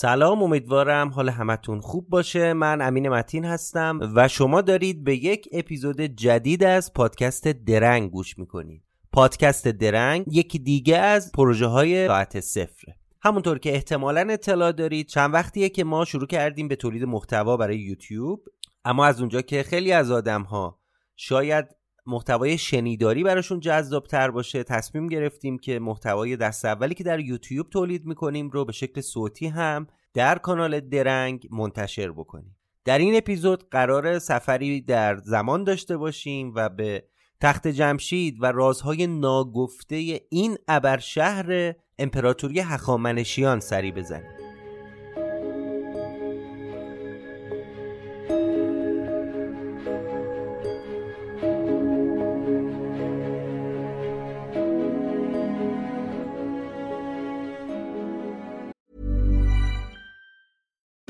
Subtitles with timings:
[0.00, 2.52] سلام امیدوارم حال همتون خوب باشه.
[2.52, 8.38] من امین متین هستم و شما دارید به یک اپیزود جدید از پادکست درنگ گوش
[8.38, 8.82] می‌کنید.
[9.12, 12.96] پادکست درنگ یکی دیگه از پروژه های ساعت صفره.
[13.22, 17.78] همونطور که احتمالا اطلاع دارید چند وقتیه که ما شروع کردیم به تولید محتوا برای
[17.78, 18.44] یوتیوب.
[18.84, 20.78] اما از اونجا که خیلی از آدم ها
[21.16, 21.66] شاید
[22.08, 24.62] محتوای شنیداری براشون جذاب تر باشه.
[24.62, 29.46] تصمیم گرفتیم که محتوای دست اولی که در یوتیوب تولید می‌کنیم رو به شکل صوتی
[29.46, 32.56] هم در کانال درنگ منتشر بکنیم.
[32.84, 37.04] در این اپیزود قرار سفری در زمان داشته باشیم و به
[37.40, 44.37] تخت جمشید و رازهای ناگفته این ابرشهر امپراتوری هخامنشیان سری بزنیم.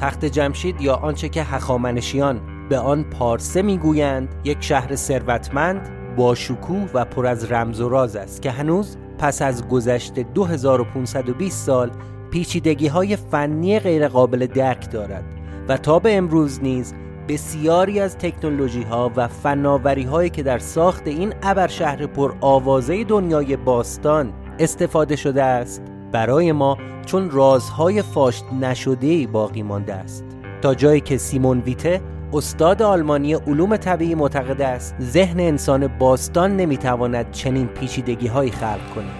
[0.00, 6.90] تخت جمشید یا آنچه که هخامنشیان به آن پارسه می‌گویند یک شهر ثروتمند با شکوه
[6.94, 11.90] و پر از رمز و راز است که هنوز پس از گذشت 2520 سال
[12.30, 15.24] پیچیدگی های فنی غیرقابل درک دارد
[15.68, 16.94] و تا به امروز نیز
[17.28, 23.04] بسیاری از تکنولوژی ها و فناوری هایی که در ساخت این ابر شهر پر آوازه
[23.04, 25.82] دنیای باستان استفاده شده است.
[26.14, 30.24] برای ما چون رازهای فاشت نشده باقی مانده است
[30.62, 32.00] تا جایی که سیمون ویته
[32.32, 39.14] استاد آلمانی علوم طبیعی معتقد است ذهن انسان باستان نمی‌تواند چنین پیچیدگی هایی خلق کند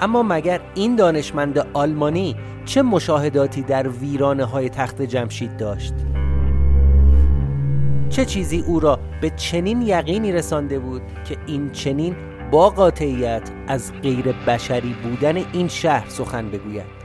[0.00, 5.94] اما مگر این دانشمند آلمانی چه مشاهداتی در ویرانه های تخت جمشید داشت؟
[8.10, 12.16] چه چیزی او را به چنین یقینی رسانده بود که این چنین
[12.50, 16.98] با قاطعیت از غیر بشری بودن این شهر سخن بگوید.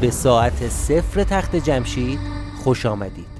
[0.00, 2.18] به ساعت صفر تخت جمشید
[2.64, 3.38] خوش آمدید.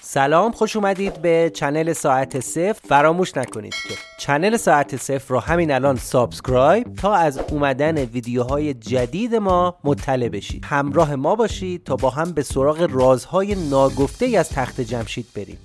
[0.00, 2.80] سلام خوش اومدید به channel ساعت صفر.
[2.88, 9.34] فراموش نکنید که channel ساعت صفر رو همین الان subscribe تا از اومدن ویدیوهای جدید
[9.34, 10.64] ما مطلع بشید.
[10.64, 15.58] همراه ما باشید تا با هم به سراغ رازهای ناگفته از تخت جمشید بریم.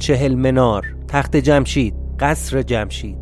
[0.00, 3.18] چهل منار تخت جمشید قصر جمشید.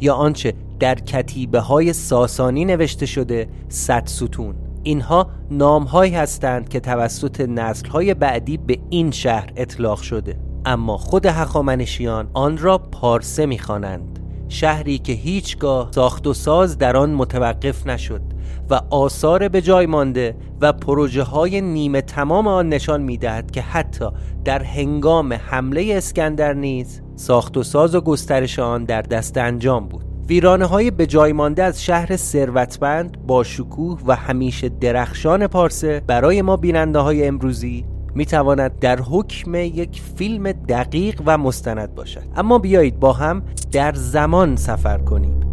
[0.00, 4.54] یا آنچه در کتیبه های ساسانی نوشته شده صد ستون.
[4.82, 10.38] اینها نامهایی هستند که توسط نسلهای بعدی به این شهر اطلاق شده.
[10.64, 14.18] اما خود هخامنشیان آن را پارسه می‌خوانند.
[14.48, 18.22] شهری که هیچگاه ساخت و ساز در آن متوقف نشد.
[18.70, 24.06] و آثار به جای مانده و پروژه های نیمه تمام آن نشان می‌دهد که حتی
[24.44, 30.04] در هنگام حمله اسکندر نیز ساخت و ساز و گسترش آن در دست انجام بود.
[30.28, 36.42] ویرانه های به جای مانده از شهر ثروتمند با شکوه و همیشه درخشان پارسه برای
[36.42, 37.84] ما بیننده های امروزی
[38.14, 42.22] می تواند در حکم یک فیلم دقیق و مستند باشد.
[42.36, 43.42] اما بیایید با هم
[43.72, 45.45] در زمان سفر کنیم.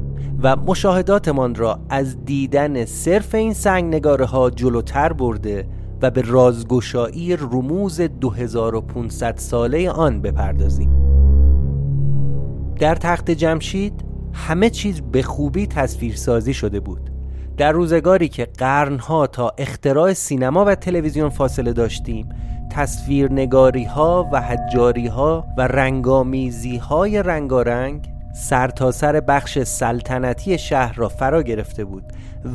[0.44, 5.68] و مشاهداتمان را از دیدن صرف این سنگ نگاره ها جلوتر برده
[6.02, 10.90] و به رازگشایی رموز 2500 ساله آن بپردازیم.
[12.80, 17.10] در تخت جمشید همه چیز به خوبی تصویرسازی شده بود.
[17.58, 22.30] در روزگاری که قرنها تا اختراع سینما و تلویزیون فاصله داشتیم
[22.72, 31.10] تصویرنگاری ها و حجاری ها و رنگامیزی های رنگارنگ سرتاسر سر بخش سلطنتی شهر را
[31.10, 32.04] فرا گرفته بود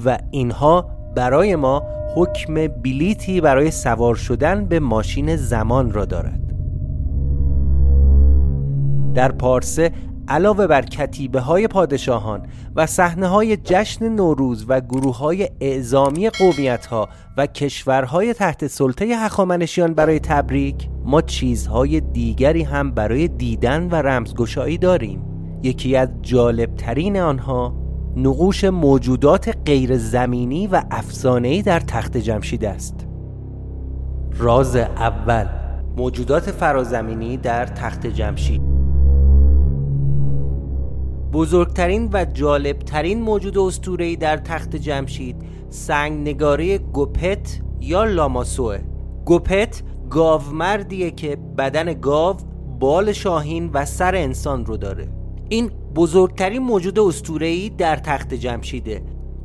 [0.05, 1.83] و اینها برای ما
[2.15, 6.41] حکم بلیتی برای سوار شدن به ماشین زمان را دارد.
[9.15, 9.93] در پارسه
[10.29, 12.47] علاوه بر کتیبه های پادشاهان
[12.77, 19.05] و صحنه های جشن نوروز و گروه های اعزامی قومیت ها و کشورهای تحت سلطه
[19.05, 25.28] هخامنشیان برای تبریک ما چیزهای دیگری هم برای دیدن و رمزگشایی داریم.
[25.63, 27.75] یکی از جالبترین آنها
[28.17, 33.07] نقوش موجودات غیر زمینی و افسانه‌ای در تخت جمشید است.
[34.39, 35.47] راز اول
[35.97, 38.63] موجودات فرازمینی در تخت جمشید.
[41.33, 45.37] بزرگترین و جالبترین موجود اسطوره‌ای در تخت جمشید
[45.71, 48.79] سنگ نگاره گوپت یا لاماسوه
[49.25, 52.37] گوپت گاومردیه که بدن گاو
[52.79, 55.18] بال شاهین و سر انسان رو داره.
[55.49, 59.03] این بزرگترین موجود اسطوره‌ای در تخت جمشیده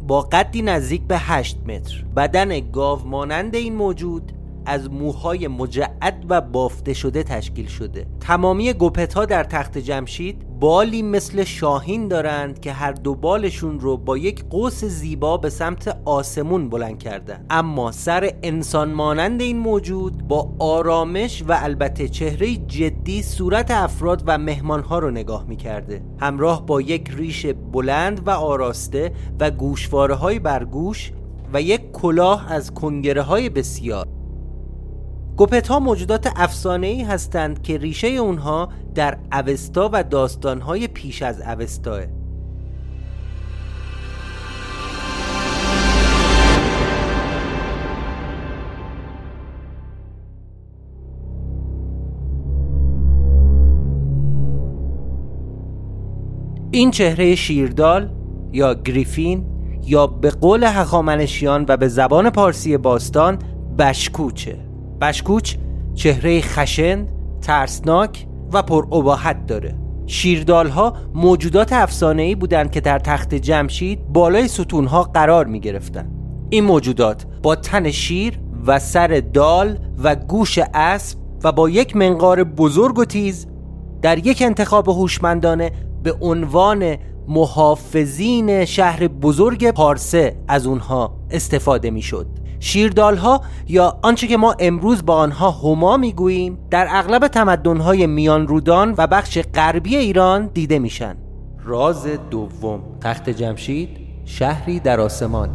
[0.07, 2.05] با قدی نزدیک به 8 متر.
[2.15, 4.31] بدن گاو مانند این موجود
[4.65, 8.07] از موهای مجعد و بافته شده تشکیل شده.
[8.19, 13.97] تمامی گوپت ها در تخت جمشید بالی مثل شاهین دارند که هر دو بالشون رو
[13.97, 20.27] با یک قوس زیبا به سمت آسمون بلند کردن اما سر انسان مانند این موجود
[20.27, 26.03] با آرامش و البته چهره جدی صورت افراد و مهمانها رو نگاه می‌کرده.
[26.19, 31.11] همراه با یک ریش بلند و آراسته و گوشواره های برگوش
[31.53, 34.22] و یک کلاه از کنگره های بسیار.
[35.37, 41.41] گوپت ها موجودات افسانه ای هستند که ریشه اونها در اوستا و داستانهای پیش از
[41.41, 42.01] اوستاه
[56.71, 58.09] این چهره شیردال
[58.53, 59.45] یا گریفین
[59.85, 63.39] یا به قول هخامنشیان و به زبان پارسی باستان
[63.77, 64.62] بشکوچه.
[65.03, 65.55] بشکوچ
[65.93, 67.07] چهره خشن،
[67.41, 75.03] ترسناک و پر اباحت داره شیردالها موجودات افسانه‌ای بودند که در تخت جمشید بالای ستونها
[75.03, 76.11] قرار می گرفتن.
[76.49, 82.43] این موجودات با تن شیر و سر دال و گوش اسب و با یک منقار
[82.43, 83.47] بزرگ و تیز
[84.01, 85.71] در یک انتخاب هوشمندانه
[86.03, 86.95] به عنوان
[87.27, 95.05] محافظین شهر بزرگ پارسه از اونها استفاده می شد شیردالها یا آنچه که ما امروز
[95.05, 101.15] با آنها هما می‌گوییم در اغلب تمدنهای میان رودان و بخش غربی ایران دیده میشن.
[101.63, 103.89] راز دوم تخت جمشید
[104.25, 105.49] شهری در آسمان.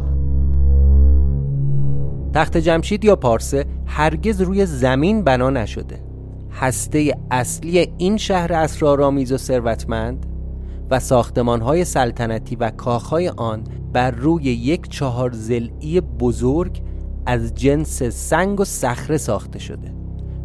[2.33, 6.03] تخت جمشید یا پارسه هرگز روی زمین بنا نشده.
[6.51, 10.25] هسته اصلی این شهر اسرارآمیز و ثروتمند
[10.89, 13.63] و ساختمانهای سلطنتی و کاخهای آن
[13.93, 16.88] بر روی یک چهار زلی بزرگ
[17.29, 19.93] از جنس سنگ و صخره ساخته شده.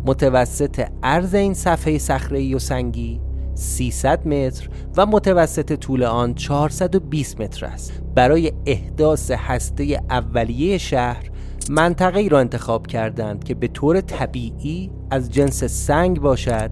[0.06, 3.20] متوسط عرض این صفحه صخره و سنگی
[3.54, 7.92] 300 متر و متوسط طول آن 420 متر است.
[8.14, 11.30] برای احداث هسته اولیه شهر
[11.70, 16.70] منطقه ای را انتخاب کردند که به طور طبیعی از جنس سنگ باشد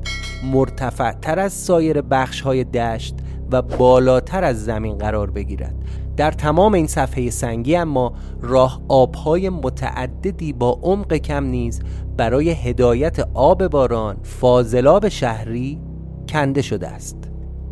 [0.53, 3.15] مرتفع تر از سایر بخش های دشت
[3.53, 5.75] و بالاتر از زمین قرار بگیرد.
[6.17, 11.81] در تمام این صفحه سنگی اما راه آبهای متعددی با عمق کم نیز
[12.17, 15.81] برای هدایت آب باران فاضلاب شهری
[16.29, 17.17] کنده شده است.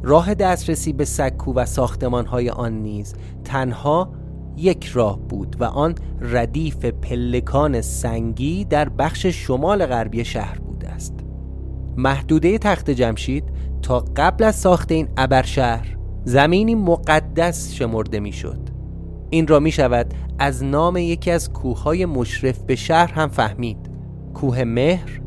[0.02, 4.12] راه دسترسی به سکو و ساختمانهای آن نیز تنها
[4.56, 11.14] یک راه بود و آن ردیف پلکان سنگی در بخش شمال غربی شهر بوده است.
[11.97, 13.44] محدوده تخت جمشید
[13.82, 18.58] تا قبل از ساخت این ابرشهر زمینی مقدس شمرده می‌شد.
[19.30, 23.90] این را می شود از نام یکی از کوههای مشرف به شهر هم فهمید.
[24.34, 25.20] کوه مهر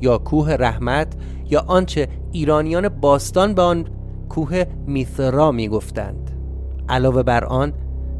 [0.00, 1.16] یا کوه رحمت
[1.50, 3.88] یا آنچه ایرانیان باستان به آن
[4.28, 6.30] کوه میثرا می گفتند
[6.88, 7.72] علاوه بر آن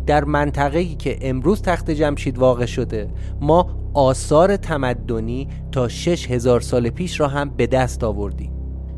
[0.06, 3.08] در منطقه‌ای که امروز تخت جمشید واقع شده
[3.40, 8.52] ما آثار تمدنی تا شش هزار سال پیش را هم به دست آوردیم.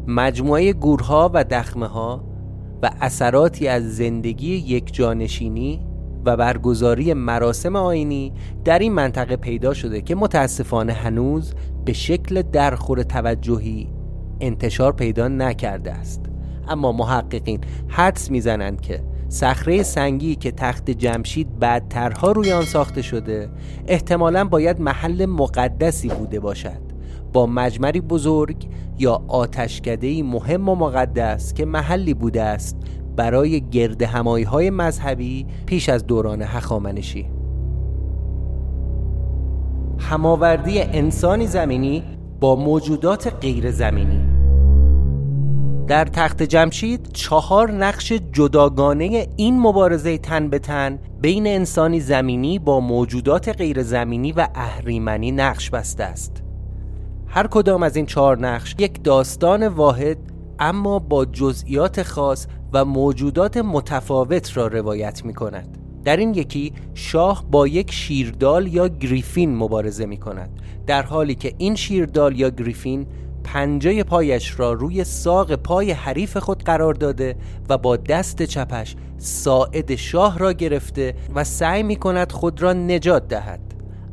[0.07, 2.30] مجموعه گورها و دخمه ها
[2.83, 5.81] و اثراتی از زندگی یک جانشینی
[6.25, 8.33] و برگزاری مراسم آینی
[8.65, 13.89] در این منطقه پیدا شده که متاسفانه هنوز به شکل درخور توجهی
[14.41, 16.21] انتشار پیدا نکرده است.
[16.69, 23.49] اما محققین حدس می‌زنند که صخره سنگی که تخت جمشید بعدترها روی آن ساخته شده
[23.87, 26.91] احتمالا باید محل مقدسی بوده باشد.
[27.33, 28.69] با مجمری بزرگ
[29.01, 32.77] یا آتشکدهی مهم و مقدس که محلی بوده است
[33.17, 37.27] برای گرد همایی های مذهبی پیش از دوران هخامنشی.
[39.99, 42.03] هماوردی انسانی زمینی
[42.41, 44.21] با موجودات غیر زمینی.
[45.87, 52.81] در تخت جمشید چهار نقش جداگانه این مبارزه تن به تن بین انسانی زمینی با
[52.81, 56.40] موجودات غیر زمینی و اهریمنی نقش بسته است.
[57.33, 60.19] هر کدام از این چهار نقش یک داستان واحد
[60.59, 67.45] اما با جزئیات خاص و موجودات متفاوت را روایت می کند در این یکی شاه
[67.51, 70.51] با یک شیردال یا گریفین مبارزه می کند
[70.87, 73.07] در حالی که این شیردال یا گریفین
[73.45, 77.37] پنجه پایش را روی ساق پای حریف خود قرار داده
[77.69, 83.29] و با دست چپش ساعد شاه را گرفته و سعی می کند خود را نجات
[83.29, 83.70] دهد.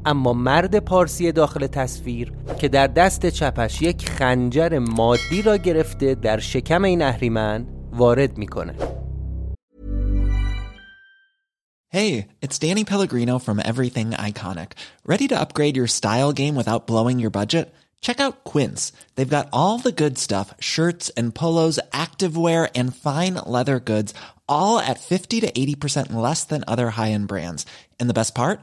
[0.06, 6.38] اما مرد پارسی داخل تصویر که در دست چپش یک خنجر مادی را گرفته در
[6.38, 8.74] شکم این اهریمن وارد میکنه
[11.92, 14.70] Hey, it's Danny Pellegrino from Everything Iconic.
[15.04, 17.66] Ready to upgrade your style game without blowing your budget?
[18.00, 18.92] Check out Quince.
[19.14, 24.14] They've got all the good stuff, shirts and polos, activewear and fine leather goods,
[24.48, 27.66] all at 50 to 80% less than other high-end brands.
[28.00, 28.62] And the best part?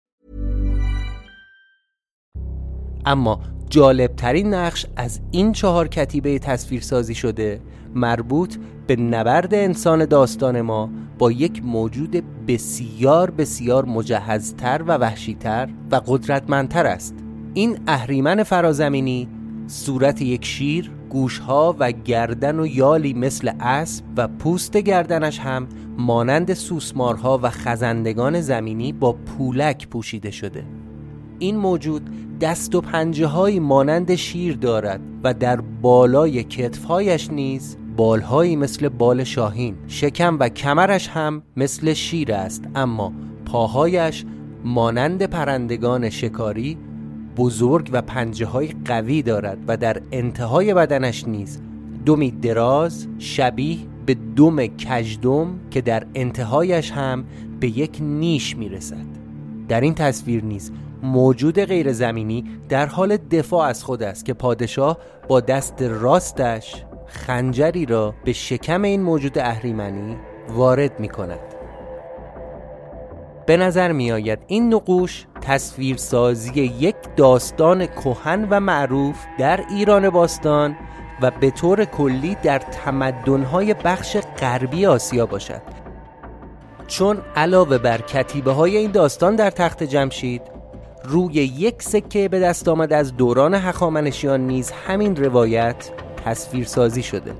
[3.05, 3.39] اما
[3.69, 7.61] جالبترین نقش از این چهار کتیبه تصویر سازی شده
[7.95, 8.55] مربوط
[8.87, 16.85] به نبرد انسان داستان ما با یک موجود بسیار بسیار مجهزتر و وحشیتر و قدرتمندتر
[16.85, 17.15] است.
[17.53, 19.27] این اهریمن فرازمینی
[19.67, 25.67] صورت یک شیر گوشها و گردن و یالی مثل اسب و پوست گردنش هم
[25.97, 30.63] مانند سوسمارها و خزندگان زمینی با پولک پوشیده شده.
[31.39, 32.09] این موجود
[32.41, 39.23] دست و پنجه های مانند شیر دارد و در بالای کتفهایش نیز بالهایی مثل بال
[39.23, 39.75] شاهین.
[39.87, 43.13] شکم و کمرش هم مثل شیر است اما
[43.45, 44.25] پاهایش
[44.63, 46.77] مانند پرندگان شکاری
[47.37, 51.61] بزرگ و پنجه های قوی دارد و در انتهای بدنش نیز
[52.05, 57.25] دومی دراز شبیه به دوم کجدم که در انتهایش هم
[57.59, 59.20] به یک نیش می‌رسد.
[59.71, 60.71] در این تصویر نیز
[61.03, 64.97] موجود غیر زمینی در حال دفاع از خود است که پادشاه
[65.27, 70.17] با دست راستش خنجری را به شکم این موجود اهریمنی
[70.49, 71.39] وارد می کند
[73.45, 80.75] به نظر می آید این نقوش تصویرسازی یک داستان کهن و معروف در ایران باستان
[81.21, 85.80] و به طور کلی در تمدنهای بخش غربی آسیا باشد.
[86.91, 90.41] چون علاوه بر کتیبه های این داستان در تخت جمشید
[91.03, 95.91] روی یک سکه به دست آمد از دوران هخامنشیان نیز همین روایت
[96.25, 97.33] تصویرسازی شده.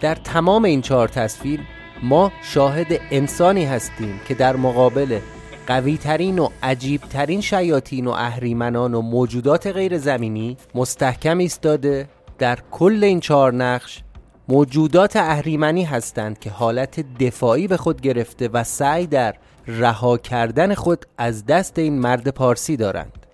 [0.00, 1.60] در تمام این چهار تصویر
[2.02, 5.18] ما شاهد انسانی هستیم که در مقابل
[5.66, 12.58] قوی ترین و عجیب ترین شیاطین و اهریمنان و موجودات غیر زمینی مستحکم ایستاده در
[12.70, 14.02] کل این چهار نقش
[14.50, 19.34] موجودات اهریمنی هستند که حالت دفاعی به خود گرفته و سعی در
[19.66, 23.26] رها کردن خود از دست این مرد پارسی دارند.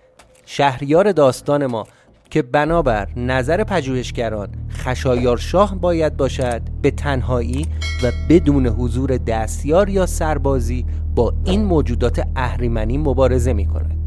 [0.45, 1.87] شهریار داستان ما
[2.29, 7.67] که بنابر نظر پژوهشگران خشایار شاه باید باشد به تنهایی
[8.03, 13.97] و بدون حضور دستیار یا سربازی با این موجودات اهریمنی مبارزه می کند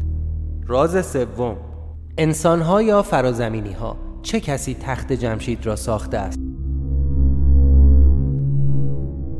[0.67, 1.57] راز سوم.
[2.17, 6.48] انسانها یا فرازمینی ها چه کسی تخت جمشید را ساخته است؟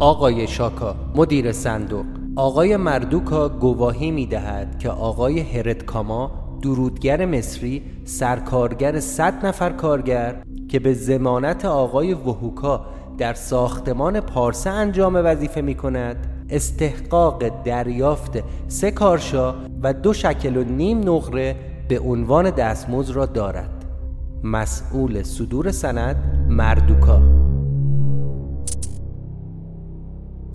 [0.01, 2.05] آقای شاکا مدیر صندوق.
[2.35, 6.31] آقای مردوکا گواهی می دهد که آقای هرتکاما
[6.62, 12.85] درودگر مصری سرکارگر صد نفر کارگر که به زمانت آقای وحوکا
[13.17, 20.63] در ساختمان پارسه انجام وظیفه می کند استحقاق دریافت سه کارشا و دو شکل و
[20.63, 21.55] نیم نقره
[21.89, 23.85] به عنوان دستمزد را دارد.
[24.43, 27.38] مسئول صدور سند مردوکا.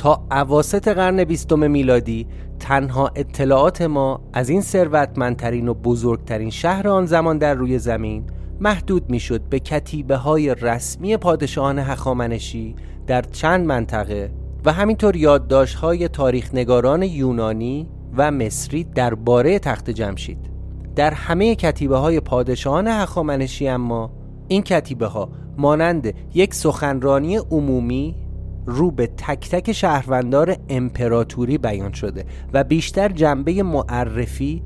[0.05, 2.27] تا عواست قرن بیستم میلادی
[2.59, 8.25] تنها اطلاعات ما از این ثروتمندترین و بزرگترین شهر آن زمان در روی زمین
[8.61, 12.75] محدود می‌شد به کتیبه های رسمی پادشاهان هخامنشی
[13.07, 14.31] در چند منطقه
[14.65, 20.51] و همینطور یادداشت های تاریخ نگاران یونانی و مصری درباره تخت جمشید.
[20.97, 24.11] در همه کتیبه های پادشاهان هخامنشی اما
[24.49, 28.24] این کتیبه ها مانند یک سخنرانی عمومی
[28.67, 34.63] رو به تک تک شهروندار امپراتوری بیان شده و بیشتر جنبه معرفی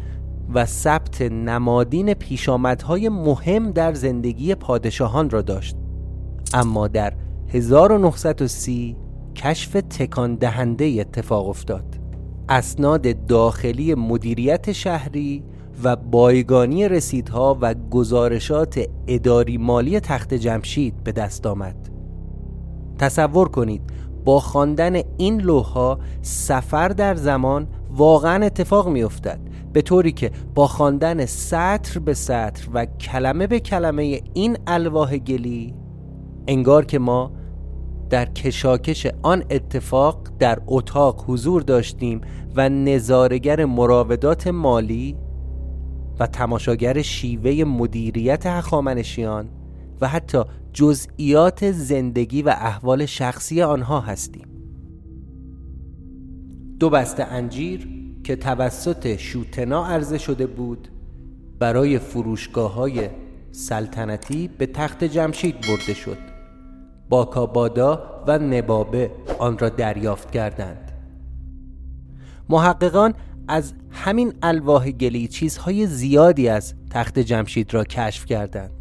[0.54, 5.76] و ثبت نمادین پیشامدهای مهم در زندگی پادشاهان را داشت.
[6.54, 7.12] اما در
[7.48, 8.96] 1930
[9.36, 11.84] کشف تکان دهنده اتفاق افتاد.
[12.48, 15.44] اسناد داخلی مدیریت شهری
[15.84, 21.97] و بایگانی رسیدها و گزارشات اداری مالی تخت جمشید به دست آمد.
[22.98, 23.82] تصور کنید
[24.24, 29.40] با خواندن این لوحها سفر در زمان واقعا اتفاق می افتد
[29.72, 35.74] به طوری که با خواندن سطر به سطر و کلمه به کلمه این الواح گلی
[36.48, 37.32] انگار که ما
[38.10, 42.20] در کشاکش آن اتفاق در اتاق حضور داشتیم
[42.56, 45.16] و نظارگر مراودات مالی
[46.20, 49.48] و تماشاگر شیوه مدیریت هخامنشیان
[50.00, 50.44] و حتی
[50.78, 54.46] جزئیات زندگی و احوال شخصی آنها هستیم.
[56.80, 57.88] دو بسته انجیر
[58.24, 60.88] که توسط شوتنا عرضه شده بود
[61.58, 63.08] برای فروشگاه های
[63.52, 66.18] سلطنتی به تخت جمشید برده شد.
[67.08, 70.92] باکابادا و نبابه آن را دریافت کردند.
[72.48, 73.14] محققان
[73.48, 78.77] از همین الواح گلی چیزهای زیادی از تخت جمشید را کشف کردند.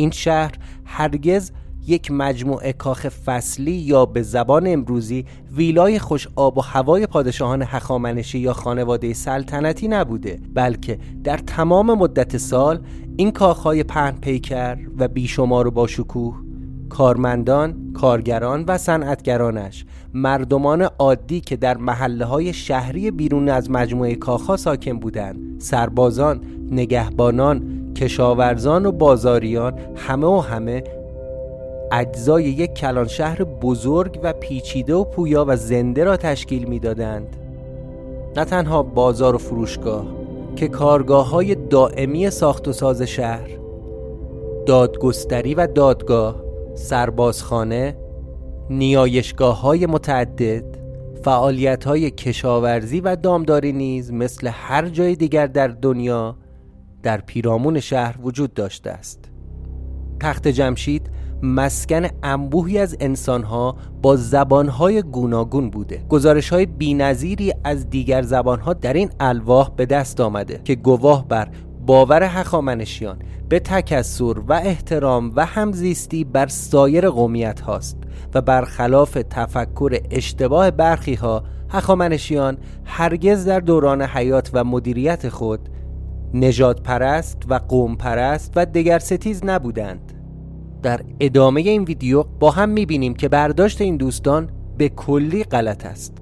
[0.00, 0.52] این شهر
[0.84, 1.50] هرگز
[1.86, 8.38] یک مجموعه کاخ فصلی یا به زبان امروزی ویلای خوش آب و هوای پادشاهان هخامنشی
[8.38, 12.80] یا خانواده سلطنتی نبوده بلکه در تمام مدت سال
[13.16, 16.36] این کاخهای پهن پیکر و بیشمار و باشکوه
[16.88, 19.84] کارمندان، کارگران و صنعتگرانش
[20.14, 27.79] مردمان عادی که در محله های شهری بیرون از مجموعه کاخها ساکن بودند سربازان، نگهبانان،
[27.96, 30.84] کشاورزان و بازاریان همه و همه
[31.92, 37.36] اجزای یک کلان شهر بزرگ و پیچیده و پویا و زنده را تشکیل می‌دادند.
[38.36, 40.06] نه تنها بازار و فروشگاه
[40.56, 43.50] که کارگاه های دائمی ساخت و ساز شهر
[44.66, 46.42] دادگستری و دادگاه
[46.74, 47.96] سربازخانه
[48.70, 50.64] نیایشگاه های متعدد
[51.22, 56.36] فعالیت های کشاورزی و دامداری نیز مثل هر جای دیگر در دنیا
[57.02, 59.30] در پیرامون شهر وجود داشته است.
[60.20, 61.10] تخت جمشید
[61.42, 66.04] مسکن انبوهی از انسانها با زبانهای گوناگون بوده.
[66.08, 71.48] گزارش های بینظیری از دیگر زبانها در این الواح به دست آمده که گواه بر
[71.86, 77.96] باور هخامنشیان به تکسر و احترام و همزیستی بر سایر قومیت هاست
[78.34, 85.68] و برخلاف تفکر اشتباه برخی ها هخامنشیان هرگز در دوران حیات و مدیریت خود
[86.34, 90.12] نجات پرست و قوم پرست و دگر ستیز نبودند.
[90.82, 96.16] در ادامه این ویدیو با هم می‌بینیم که برداشت این دوستان به کلی غلط است.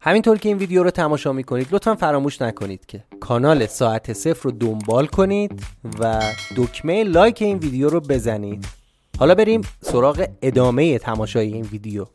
[0.00, 4.50] همینطور که این ویدیو رو تماشا می‌کنید لطفا فراموش نکنید که کانال ساعت صفر رو
[4.50, 5.62] دنبال کنید
[6.00, 6.22] و
[6.56, 8.79] دکمه لایک این ویدیو رو بزنید.
[9.20, 12.06] حالا بریم سراغ ادامه تماشای این ویدیو.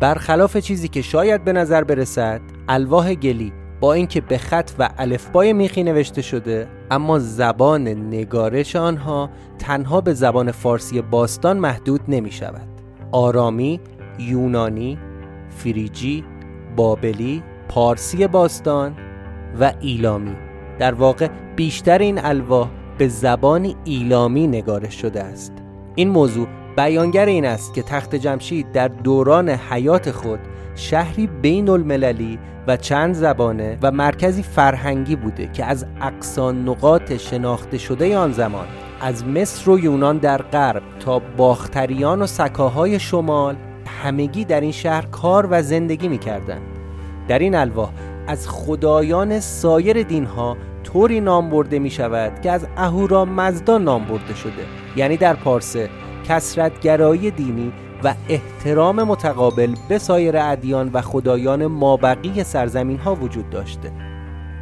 [0.00, 5.52] برخلاف چیزی که شاید به نظر برسد الواح گلی با اینکه به خط و الفبای
[5.52, 12.68] میخی نوشته شده اما زبان نگارش آنها تنها به زبان فارسی باستان محدود نمی شود.
[13.12, 13.80] آرامی،
[14.18, 14.98] یونانی،
[15.50, 16.24] فریجی،
[16.76, 18.96] بابلی، پارسی باستان
[19.60, 20.36] و ایلامی.
[20.78, 25.52] در واقع بیشتر این الواح به زبان ایلامی نگارش شده است
[25.94, 30.38] این موضوع بیانگر این است که تخت جمشید در دوران حیات خود
[30.74, 37.78] شهری بین المللی و چند زبانه و مرکزی فرهنگی بوده که از اقصان نقاط شناخته
[37.78, 38.66] شده آن زمان
[39.00, 43.56] از مصر و یونان در غرب تا باختریان و سکاهای شمال
[44.02, 46.60] همگی در این شهر کار و زندگی می کردن.
[47.28, 47.90] در این الواح
[48.26, 50.56] از خدایان سایر دینها
[50.92, 54.64] طوری نام برده می شود که از اهورا مزدا نام برده شده.
[54.96, 55.88] یعنی در پارسه
[56.28, 57.72] کسرتگرایی دینی
[58.04, 63.92] و احترام متقابل به سایر ادیان و خدایان مابقی سرزمین ها وجود داشته.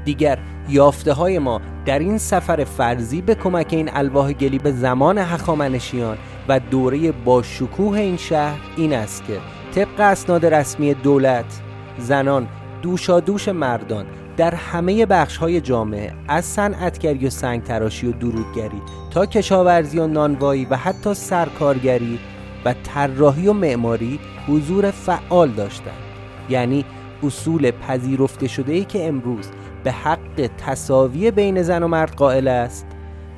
[0.05, 5.19] دیگر یافته های ما در این سفر فرضی به کمک این الواح گلی به زمان
[5.19, 9.39] هخامنشیان و دوره با شکوه این شهر این است که
[9.75, 11.61] طبق اسناد رسمی دولت
[11.99, 12.49] زنان
[12.83, 18.83] دوشا دوش مردان در همه بخش های جامعه از صنعتگری و سنگ تراشی و درودگری
[19.11, 22.19] تا کشاورزی و نانوایی و حتی سرکارگری
[22.65, 26.03] و طراحی و معماری حضور فعال داشتند.
[26.49, 26.85] یعنی
[27.23, 29.47] اصول پذیرفته شده ای که امروز
[29.85, 32.87] به حق تصاوی بین زن و مرد قائل است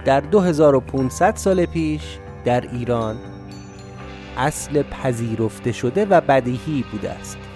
[0.05, 3.17] در 2500 سال پیش در ایران
[4.37, 7.48] اصل پذیرفته شده و بدیهی بوده است.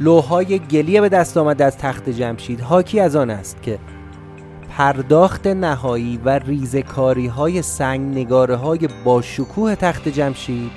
[0.00, 2.60] لوهای گلیه به دست آمده از تخت جمشید.
[2.60, 3.78] حاکی از آن است که
[4.76, 10.70] پرداخت نهایی و ریزکاری های سنگ نگاره های با شکوه تخت جمشید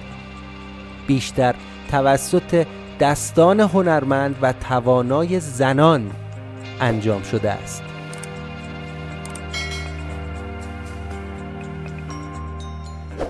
[1.07, 1.55] بیشتر
[1.91, 2.65] توسط
[2.99, 6.11] دستان هنرمند و توانای زنان
[6.81, 7.83] انجام شده است.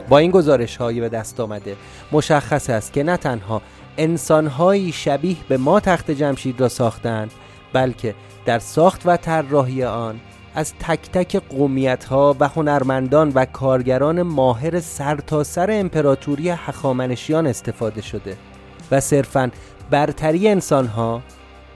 [0.09, 1.75] با این گزارش هایی به دست آمده
[2.11, 3.61] مشخص است که نه تنها
[3.99, 7.31] انسانهایی شبیه به ما تخت جمشید را ساختند
[7.73, 10.19] بلکه در ساخت و طراحی آن
[10.55, 18.01] از تک تک قومیت ها و هنرمندان و کارگران ماهر سرتاسر سر امپراتوری هخامنشیان استفاده
[18.01, 18.37] شده
[18.91, 19.51] و صرفا
[19.89, 21.21] برتری انسان ها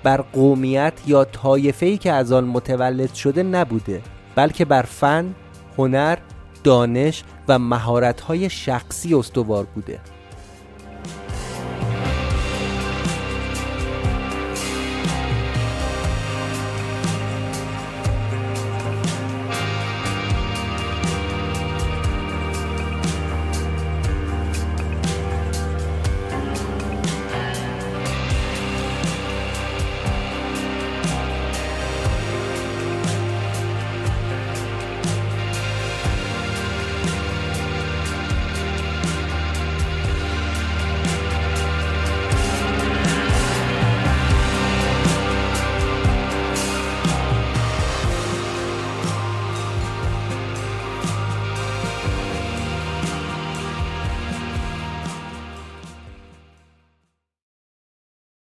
[0.04, 4.02] بر قومیت یا طایفه‌ای که از آن متولد شده نبوده
[4.36, 5.36] بلکه بر فن،
[5.78, 6.18] هنر،
[6.64, 10.00] دانش و مهارت های شخصی استوار بوده.